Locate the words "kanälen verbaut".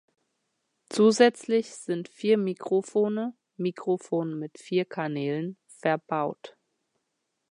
4.85-6.57